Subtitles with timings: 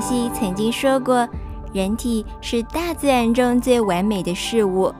[0.00, 1.28] 西曾经说过，
[1.72, 4.92] 人体是大自然中最完美的事物。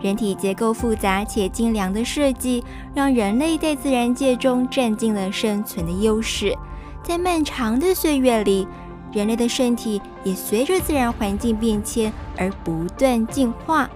[0.00, 2.62] 人体结构复杂且精良的设计，
[2.94, 6.56] 让人类在自然界中占尽了生存的优势。
[7.02, 8.68] 在漫长的岁月里，
[9.12, 13.88] 人类的身体也随着自然环境变迁而不断进化。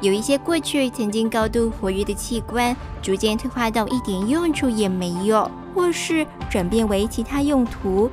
[0.00, 8.08] 有一些过去曾经高度活跃的器官，逐渐退化到一点用处也没有，或是转变为其他用途。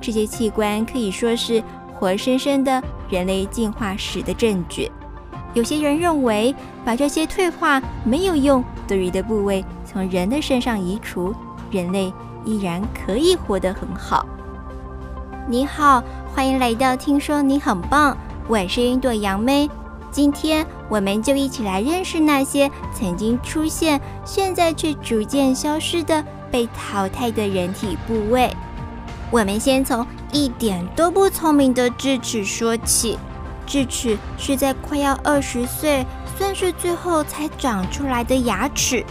[0.00, 1.62] 这些器官可以说是
[1.94, 4.90] 活生生的人类进化史的证据。
[5.52, 6.54] 有些人认为，
[6.84, 11.34] 把这些退化没有用、多余的部位从人的身上移除，
[11.70, 12.12] 人类
[12.44, 14.24] 依然可以活得很好。
[15.48, 19.68] 你好，欢迎来到听说你很棒，我是云朵杨妹。
[20.12, 28.50] 今天我们就一起来认识那些曾经出现、现在却逐渐消失的被淘汰的人体部位。
[29.30, 33.18] 我们先从一点都不聪明的智齿说起。
[33.66, 36.04] 智齿是在快要二十岁，
[36.36, 39.04] 算是最后才长出来的牙齿。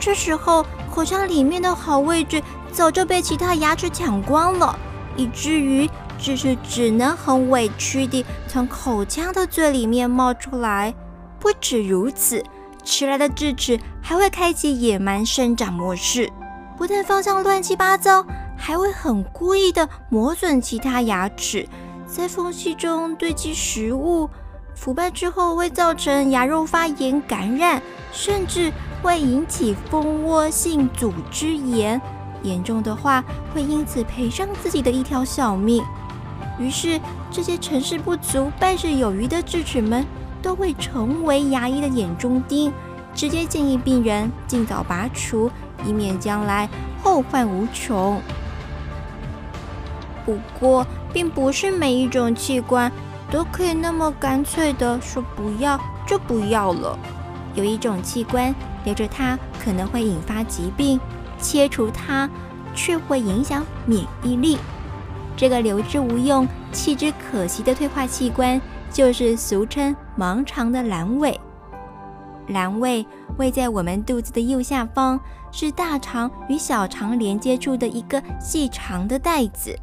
[0.00, 4.78] 这时候，口腔里面的好位置早就被其他牙齿抢光了，
[5.16, 5.88] 以至于
[6.18, 10.94] 智齿只能很委屈地从口腔的最里面冒出来。
[11.38, 12.42] 不止如此，
[12.82, 16.32] 迟来的智齿还会开启野蛮生长模式，
[16.78, 18.24] 不但方向乱七八糟，
[18.56, 21.68] 还会很故意地磨损其他牙齿。
[22.06, 24.30] 在缝隙中堆积食物，
[24.74, 27.82] 腐败之后会造成牙肉发炎感染，
[28.12, 32.00] 甚至会引起蜂窝性组织炎，
[32.42, 35.84] 严重的话会因此赔上自己的一条小命。
[36.58, 36.98] 于是，
[37.30, 40.06] 这些成事不足败事有余的智齿们
[40.40, 42.72] 都会成为牙医的眼中钉，
[43.14, 45.50] 直接建议病人尽早拔除，
[45.84, 46.68] 以免将来
[47.02, 48.22] 后患无穷。
[50.26, 52.92] 不过，并不是每一种器官
[53.30, 56.98] 都可以那么干脆地说不要就不要了。
[57.54, 58.54] 有一种器官
[58.84, 61.00] 留着它可能会引发疾病，
[61.38, 62.28] 切除它
[62.74, 64.58] 却会影响免疫力。
[65.36, 68.60] 这个留之无用、弃之可惜的退化器官，
[68.90, 71.38] 就是俗称盲肠的阑尾。
[72.48, 73.04] 阑尾
[73.38, 75.18] 位在我们肚子的右下方，
[75.50, 79.78] 是大肠与小肠连接处的一个细长的带子。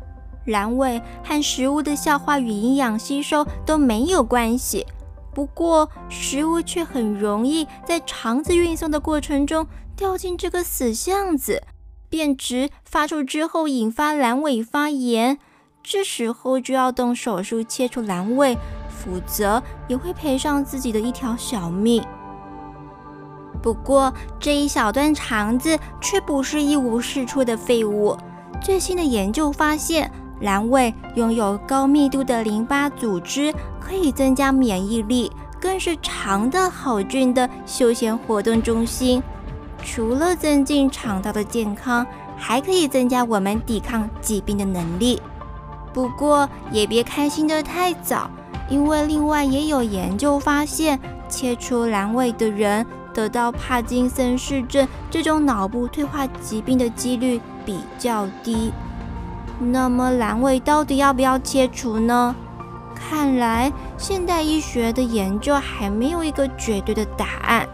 [0.46, 4.86] 阑尾和食物的消化与营养吸收都没有关系，
[5.34, 9.66] 不过食物却很容易在肠子运送的过程中
[9.96, 11.64] 掉进这个死巷子，
[12.10, 15.40] 变质发臭之后引发阑尾发炎，
[15.82, 18.58] 这时候就要动手术切除阑尾，
[18.90, 22.04] 否则也会赔上自己的一条小命。
[23.62, 28.18] 不过这一小段肠子却不是一无是处的废物，
[28.62, 30.12] 最新的研究发现。
[30.44, 35.32] 阑尾拥有高密度的淋巴组织，可以增加免疫力，
[35.62, 39.24] 更是肠道好菌的休闲活动中心。
[39.86, 42.06] 除了增进肠道的健康，
[42.36, 45.22] 还可以增加我们抵抗疾病的能力。
[45.94, 48.30] 不过也别开心的太早，
[48.70, 51.00] 因为另外也有研究发现，
[51.30, 58.74] 切除阑尾的人得到帕金森氏症这种脑部退化疾病的几率比较低。
[59.64, 62.36] 那么阑尾到底要不要切除呢？
[62.96, 67.68] 看来现代医学的研究还没有一个绝对的答案。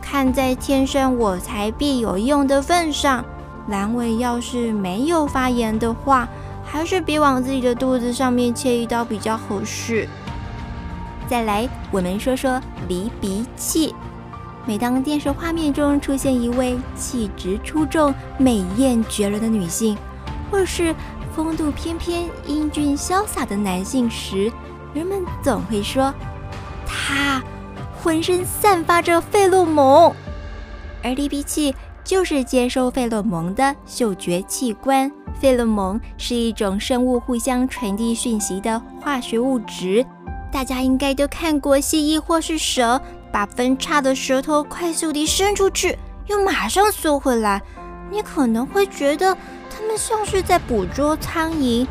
[0.00, 3.24] 看在天生我材必有用的份上，
[3.68, 6.28] 阑尾要是没有发炎的话，
[6.64, 10.08] 还是别往自己的肚子上面切一刀比较合适。
[11.26, 13.94] 再来，我们说说离鼻器。
[14.64, 19.96] 每当电视画面中出现一位气质出众、美艳绝伦的女性，
[20.50, 20.94] 或是
[21.36, 24.50] 风度翩翩、英俊潇洒的男性时，
[24.94, 26.12] 人们总会说
[26.86, 27.42] 他
[28.02, 30.10] 浑身散发着费洛蒙，
[31.04, 35.12] 而离鼻器就是接收费洛蒙的嗅觉器官。
[35.38, 40.06] 费洛蒙是一种生物互相传递讯息的化学物质，
[40.50, 42.98] 大家应该都看过蜥蜴或是蛇
[43.30, 47.60] 把分叉的舌头快速地伸出去，又马上缩回来。
[48.16, 49.36] 你可能会觉得。
[49.68, 51.86] 它们像是在捕捉苍蝇，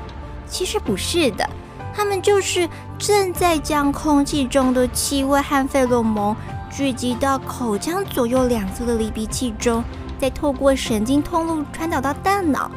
[0.47, 1.47] 其实不是的，
[1.93, 2.67] 它们就是
[2.97, 6.35] 正在将空气中的气味和费洛蒙
[6.71, 9.83] 聚集到口腔左右两侧的离鼻器中，
[10.19, 12.71] 再透过神经通路传导到大脑。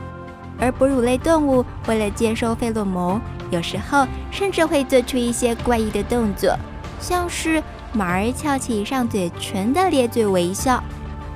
[0.60, 3.18] 而哺乳类动物为了接收费洛蒙，
[3.50, 6.54] 有时候甚至会做出一些怪异的动作，
[7.00, 7.62] 像是
[7.94, 10.84] 马儿翘起上嘴唇的咧嘴微笑，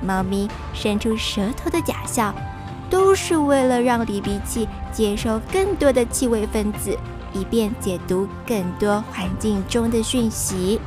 [0.03, 2.33] 猫咪伸出舌头的假笑。
[2.89, 6.95] 都是为了让离鼻器接收更多的气味分子，
[7.33, 10.79] 以便解读更多环境中的讯息。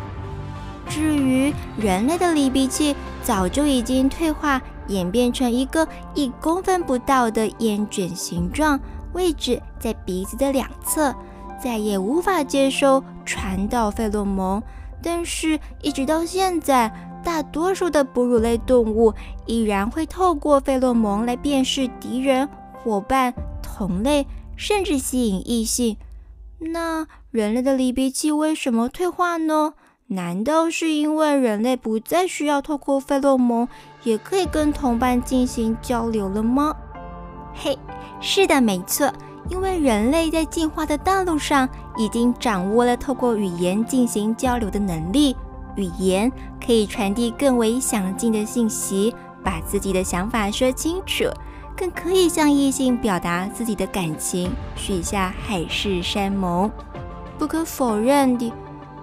[0.89, 8.79] 至于人类的离鼻器，早就已经退化，演变成一个一公分不到的烟卷形状，
[9.13, 11.13] 位置在鼻子的两侧，
[11.61, 14.63] 再也无法接收传导费洛蒙。
[15.03, 16.93] 但是，一直到现在，
[17.27, 19.13] 大多数的哺乳类动物
[19.47, 25.97] 依然会透过费洛蒙来辨识敌人、伙伴、同类，甚至吸引异性。
[26.61, 29.75] 那人类的离别器为什么退化呢？
[30.07, 33.67] 难道是因为人类不再需要透过费洛蒙，
[34.05, 36.77] 也可以跟同伴进行交流了吗？
[37.53, 37.77] 嘿，
[38.21, 39.13] 是的，没错，
[39.51, 41.69] 因为人类在进化的道路上
[41.99, 45.35] 已经掌握了透过语言进行交流的能力。
[45.77, 46.31] 语言
[46.65, 49.15] 可以传递更为详尽的信息，
[49.45, 51.25] 把自己的想法说清楚，
[51.77, 56.71] 更可以向异性表达自己的感情，许下海誓山盟。
[57.39, 58.53] 不可否认的。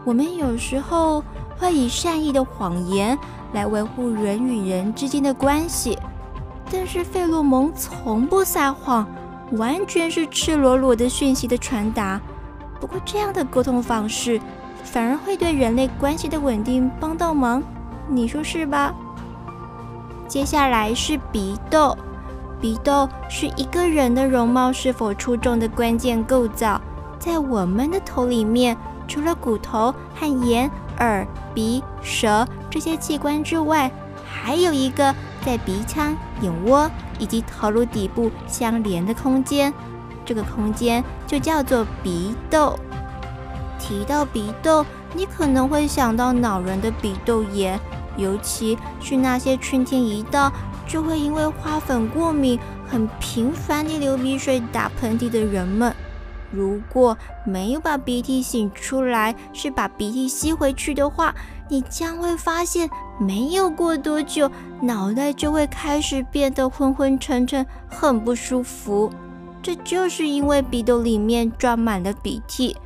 [0.06, 1.24] 我们有时候
[1.58, 3.18] 会以善意的谎言
[3.54, 5.98] 来维护人与人之间的关系，
[6.70, 9.08] 但是费洛蒙从不撒谎，
[9.54, 12.20] 完全是赤裸裸的讯息的传达。
[12.82, 14.42] 不过这样的沟通方式
[14.84, 17.64] 反而会对人类关系的稳定帮到忙，
[18.08, 18.94] 你说是吧？
[20.28, 21.98] 接下来是鼻窦，
[22.62, 26.80] 鼻窦是一个人的容貌是否出众的关键构造，
[27.18, 28.78] 在我们的头里面。
[29.06, 33.92] 除了骨头和眼、耳、鼻、舌这些器官之外，
[34.26, 35.14] 还有一个
[35.46, 36.90] 在鼻腔、眼窝
[37.20, 39.74] 以及头颅底部相连的空间，
[40.24, 42.80] 这个空间就叫做鼻窦。
[43.84, 47.78] 提到鼻窦，你可能会想到恼人的鼻窦炎，
[48.16, 50.50] 尤其是那些春天一到
[50.88, 52.58] 就会因为花粉过敏，
[52.88, 55.94] 很频繁地流鼻水、打喷嚏的人们。
[56.50, 61.36] 如果没有把鼻涕擤出来，是把鼻涕吸回去的话，
[61.68, 62.90] 你将会发现，
[63.20, 64.50] 没有过多久，
[64.82, 69.12] 脑袋就会开始变得昏昏沉沉，很不舒服。
[69.62, 72.78] 这就是因为鼻窦里面装满了鼻涕，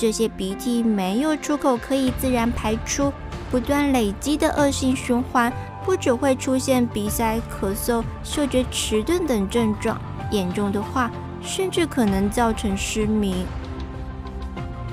[0.00, 3.12] 这些鼻涕没有出口可以自然排出，
[3.50, 5.52] 不断累积的恶性循环，
[5.84, 10.00] 不只会出现鼻塞、咳嗽、嗅觉迟钝等症状，
[10.30, 11.10] 严重的话，
[11.42, 13.44] 甚至可能造成失明。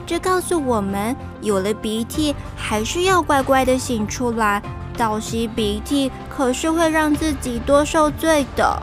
[0.08, 4.60] 这告诉我们，有了鼻涕还是要乖乖的擤出来。
[4.98, 8.82] 倒吸鼻涕可是会让自己多受罪的。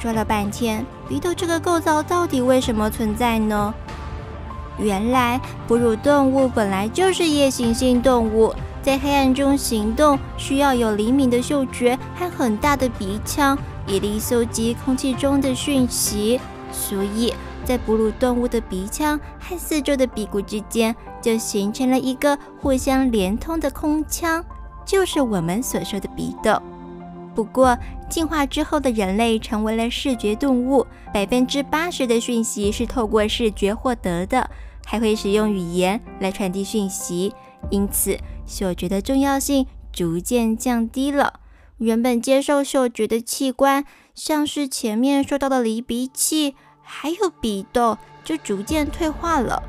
[0.00, 3.72] 说了半天，鼻窦这个构造到底为什么存在呢？
[4.78, 13.56] 原来，哺乳动物本来就是夜行性动物，在黑暗中行动需要有灵敏的嗅觉和很大的鼻腔，
[13.86, 16.40] 以利搜集空气中的讯息。
[16.72, 17.32] 所以
[17.64, 24.44] 在哺乳动物的鼻腔和四周的鼻骨之间，就形成了一个互相连通的空腔，
[24.84, 26.60] 就是我们所说的鼻窦。
[27.34, 27.76] 不过，
[28.08, 34.48] 进化之后的人类成为了视觉动物，百分之八十的讯息是透过视觉获得的，
[34.86, 37.34] 还会使用语言来传递讯息，
[37.70, 38.16] 因此
[38.46, 41.40] 嗅觉的重要性逐渐降低了。
[41.78, 43.84] 原本接受嗅觉的器官，
[44.14, 49.60] 像是前面说到的离鼻器，还有鼻窦，就逐渐退化了，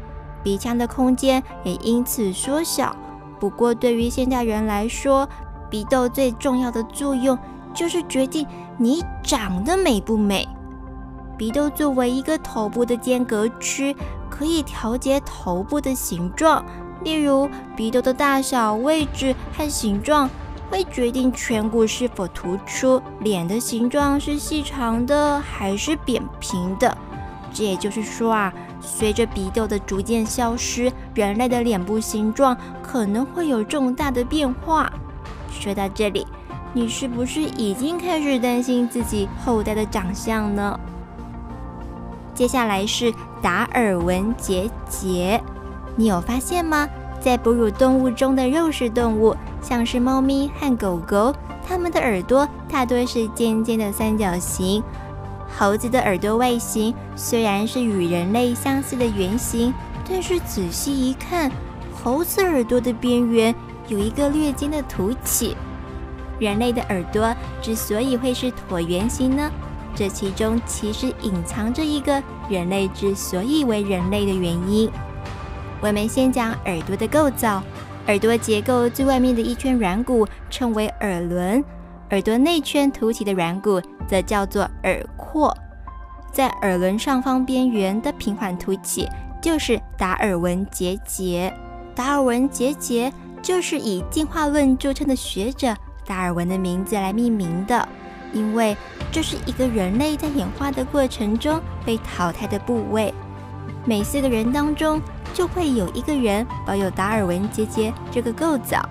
[0.43, 2.95] 鼻腔的空间也因此缩小。
[3.39, 5.27] 不过，对于现代人来说，
[5.67, 7.37] 鼻窦最重要的作用
[7.75, 10.47] 就是决定你长得美不美。
[11.37, 13.95] 鼻窦作为一个头部的间隔区，
[14.29, 16.65] 可以调节头部的形状，
[17.03, 20.29] 例如鼻窦的大小、位置和形状。
[20.67, 26.97] 会决定颧骨是否突出，脸的形状是细长的还是扁平的。
[27.53, 28.51] 这也就是说啊，
[28.81, 34.91] 随着鼻窦的逐渐消失，人类的脸部形状可能会有重大的变化。
[35.51, 36.24] 说到这里，
[36.75, 40.77] 你是不是已经开始担心自己后代的长相呢？
[42.33, 45.41] 接下来是达尔文结节，
[45.95, 46.85] 你有发现吗？
[47.21, 51.33] 在哺乳动物中的肉食动物，像是猫咪和狗狗，
[51.65, 54.83] 它们的耳朵大多是尖尖的三角形。
[55.57, 59.73] 猴子的耳朵外形虽然是与人类相似的圆形，
[60.09, 61.49] 但是仔细一看，
[62.03, 63.55] 猴子耳朵的边缘
[63.87, 65.55] 有一个略尖的凸起。
[66.39, 69.51] 人类的耳朵之所以会是椭圆形呢？
[69.95, 74.89] 这其中其实隐藏着一个人类之所以为人类的原因。
[75.81, 77.61] 我们先讲耳朵的构造。
[78.07, 81.63] 耳朵结构最外面的一圈软骨称为耳轮，
[82.11, 85.51] 耳朵内圈凸起的软骨则叫做耳廓。
[86.31, 89.09] 在耳轮上方边缘的平缓凸起
[89.41, 91.51] 就是达尔文结节。
[91.95, 93.11] 达尔文结节
[93.41, 95.75] 就是以进化论著称的学者
[96.05, 97.87] 达尔文的名字来命名的，
[98.31, 98.75] 因为
[99.11, 103.13] 这是一个人类在演化的过程中被淘汰的部位。
[103.83, 105.01] 每四个人当中
[105.33, 108.81] 就会有一个人保有达尔文结节这个构造。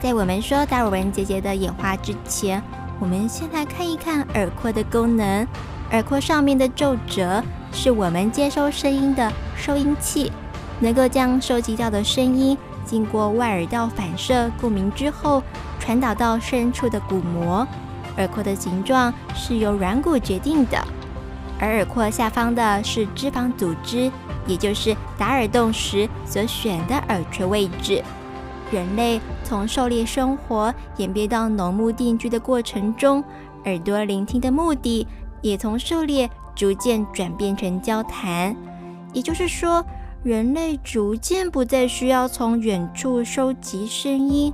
[0.00, 2.62] 在我们说达尔文结节的演化之前，
[3.00, 5.46] 我们先来看一看耳廓的功能。
[5.90, 10.30] 耳廓上面的皱褶是我们接收声音的收音器，
[10.80, 15.42] 能够将收集到的声音经过外耳道反射共鸣之后，
[15.84, 17.66] 传导到深处的鼓膜。
[18.16, 20.78] 耳廓的形状是由软骨决定的，
[21.58, 24.10] 而耳廓下方的是脂肪组织，
[24.46, 28.02] 也就是打耳洞时所选的耳垂位置。
[28.70, 33.22] 人类从狩猎生活演变到农牧定居的过程中，
[33.64, 35.06] 耳朵聆听的目的
[35.42, 38.56] 也从狩猎逐渐转变成交谈。
[39.12, 39.84] 也就是说，
[40.22, 44.52] 人类逐渐不再需要从远处收集声音，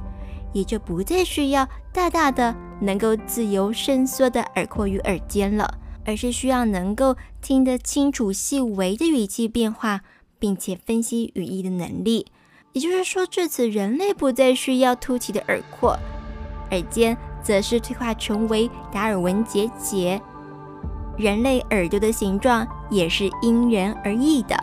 [0.52, 10.00] 也就不再需要大大的能够自由伸缩的耳廓与耳尖了，而是需要能够听得清楚细微的语气变化，
[10.38, 12.26] 并且分析语义的能力。
[12.73, 15.99] 也就是说，至此人类不再需要凸起的耳廓，
[16.71, 20.21] 耳尖则是退化成为达尔文结节。
[21.19, 24.57] 人类耳朵的形状也是因人而异的，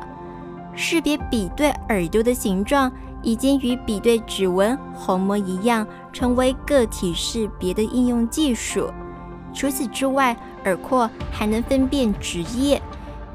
[0.74, 2.92] 识别比对耳朵的形状
[3.22, 8.92] 已经与比对指纹、虹膜一样，成为个体识别的应用技术。
[9.54, 12.82] 除此之外，耳廓还能分辨职业，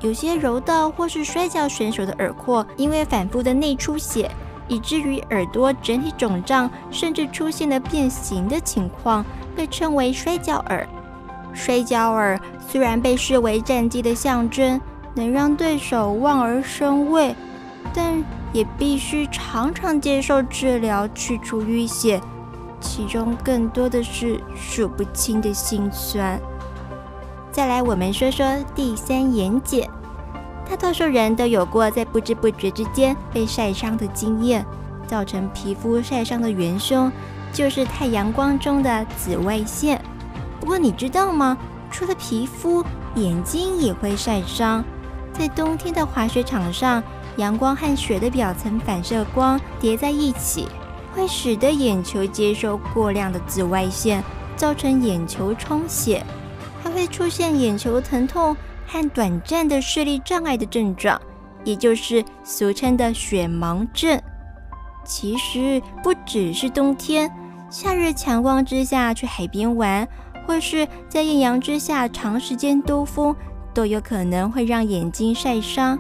[0.01, 4.31] 有些柔道或是摔跤选手的耳廓因为反复的内出血。
[4.69, 9.23] 以至于耳朵整体肿胀，甚至出现了变形的情况，
[9.55, 10.89] 被称为摔跤耳。
[11.53, 14.81] 摔跤耳虽然被视为战绩的象征，
[15.15, 17.35] 能让对手望而生畏，
[17.93, 22.21] 但也必须常常接受治疗去除淤血，
[22.80, 26.40] 其中更多的是数不清的心酸。
[27.50, 29.88] 再来，我们说说第三眼睑。
[30.68, 34.64] 大多数人都有过在不知不觉之间被晒伤的经验，
[35.06, 37.12] 造成皮肤晒伤的元凶
[37.52, 40.00] 就是太阳光中的紫外线。
[40.61, 41.59] 不过你知道吗？
[41.90, 42.82] 除了皮肤，
[43.16, 44.82] 眼睛也会晒伤。
[45.32, 47.02] 在冬天的滑雪场上，
[47.37, 50.69] 阳光和雪的表层反射光叠在一起，
[51.15, 54.23] 会使得眼球接收过量的紫外线，
[54.57, 56.25] 造成眼球充血，
[56.83, 58.57] 还会出现眼球疼痛。
[58.85, 61.19] 和短暂的视力障碍的症状，
[61.65, 64.21] 也就是俗称的雪盲症。
[65.03, 67.31] 其实不只是冬天，
[67.71, 70.07] 夏日强光之下去海边玩，
[70.47, 73.35] 或是在艳阳之下长时间兜风，
[73.73, 75.99] 都有可能会让眼睛晒伤。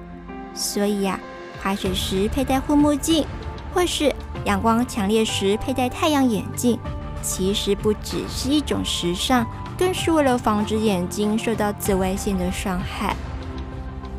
[0.54, 1.18] 所以呀，
[1.62, 3.26] 滑雪时佩戴护目镜，
[3.74, 6.78] 或是阳光强烈时佩戴太阳眼镜，
[7.22, 9.46] 其实不只是一种时尚。
[9.78, 13.16] 更是为了防止眼睛受到紫外线的伤害。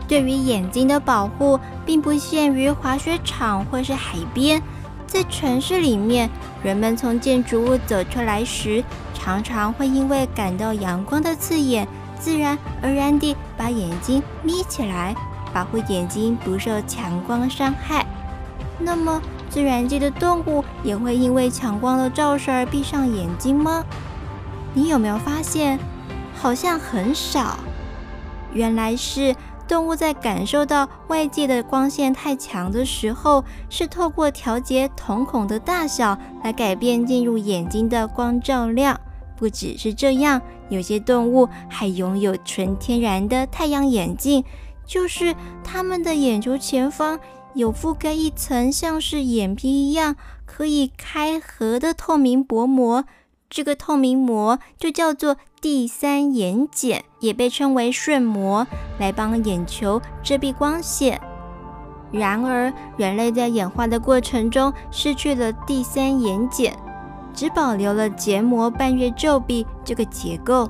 [0.09, 4.61] 对于眼睛的保护，并不限于滑雪场或是海边，
[5.07, 6.29] 在城市里面，
[6.63, 11.87] 人们从建筑物走出来时，常常会因为感到阳光的刺眼，
[12.19, 15.15] 自然而然地把眼睛眯起来，
[15.53, 18.05] 保护眼睛不受强光伤害。
[18.79, 23.83] 那么，自然界的动物也会因为强光的照射而闭上眼睛吗？
[24.73, 25.77] 你有没有发现，
[26.35, 27.57] 好像很少？
[28.51, 29.35] 原来是
[29.67, 38.99] 动物在感受到外界的光线太强的时候，是透过调节瞳孔的大小来改变进入眼睛的光照量。
[39.35, 44.43] 不只是这样，有些动物还拥有纯天然的太阳眼镜，
[44.85, 47.19] 就是它们的眼球前方
[47.53, 53.05] 有覆盖一层像是眼皮一样可以开合的透明薄膜。
[53.49, 58.65] 这个透明膜就叫做第三眼睑，也被称为瞬膜，
[58.97, 61.21] 来帮眼球遮蔽光线。
[62.11, 66.71] 然而，人类在演化的过程中失去了第三眼睑，
[67.33, 70.67] 只保留了结膜半月皱壁这个结构。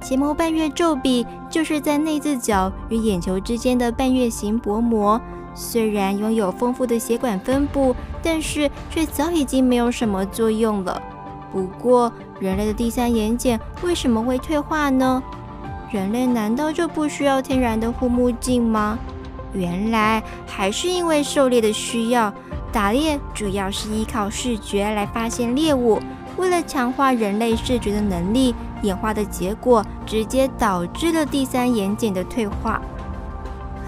[0.00, 5.20] 结膜半月皱壁就是在内眦角与眼球之间的半月形薄膜，
[5.54, 11.00] 虽然拥有丰富的血管分布，但是却早已经没有什么作用了。
[11.52, 15.22] 不过，人类的第三眼睑为什么会退化呢？
[15.90, 18.98] 人类难道就不需要天然的护目镜吗？
[19.52, 22.32] 原来还是因为狩猎的需要，
[22.72, 26.00] 打猎主要是依靠视觉来发现猎物。
[26.36, 32.80] 为了强化人类视觉的能力，演化的结果直接导致了第三眼睑的退化。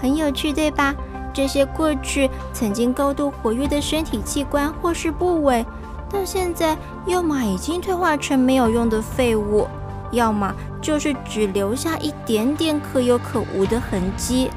[0.01, 0.93] 很有趣，对吧？
[1.33, 5.65] 这些过去曾经高度活跃的身体器官或是部位，
[6.09, 9.67] 到现在要么已经退化成没有用的废物，
[10.11, 14.51] 要么就是只留下一点点可有可无的痕迹。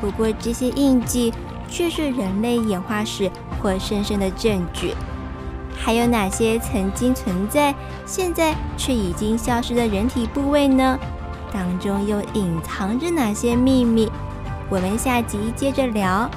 [0.00, 1.32] 不过这些印记
[1.68, 3.30] 却是人类演化史
[3.62, 4.94] 活生生的证据。
[5.82, 10.98] 还有哪些曾经存在，现在却已经消失的人体部位呢？
[11.50, 14.08] 当中又隐藏着哪些秘密？
[14.68, 16.30] 我们下集接着聊。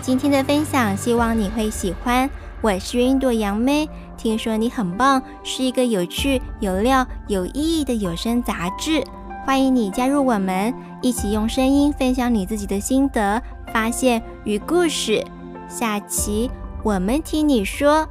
[0.00, 2.30] 今天的分享，希望你会喜欢。
[2.62, 9.04] 我是云朵杨妹，听说你很棒，是一个有趣、有料、有意义的有声杂志。
[9.44, 10.72] 欢迎你加入我们，
[11.02, 15.22] 一起用声音分享你自己的心得、发现与故事。
[15.68, 16.48] 下期
[16.84, 18.08] 我们听你说。